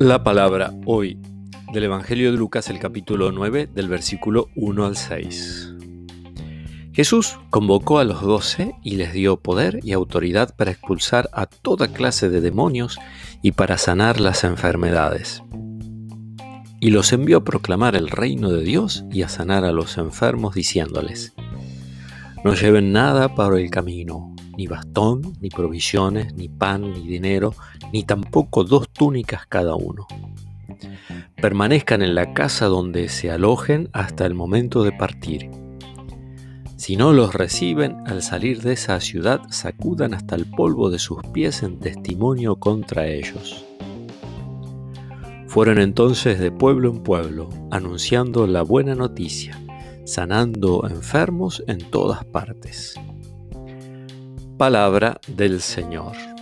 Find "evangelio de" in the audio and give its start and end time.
1.84-2.38